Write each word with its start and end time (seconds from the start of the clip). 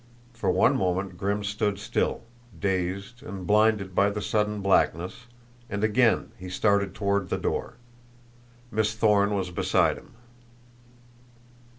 For 0.33 0.49
one 0.49 0.75
moment 0.75 1.15
Grimm 1.15 1.43
stood 1.43 1.77
still, 1.77 2.21
dazed 2.59 3.21
and 3.21 3.45
blinded 3.45 3.93
by 3.93 4.09
the 4.09 4.19
sudden 4.19 4.59
blackness, 4.59 5.27
and 5.69 5.83
again 5.83 6.31
he 6.39 6.49
started 6.49 6.95
toward 6.95 7.29
the 7.29 7.37
door. 7.37 7.75
Miss 8.71 8.95
Thorne 8.95 9.35
was 9.35 9.51
beside 9.51 9.99
him. 9.99 10.15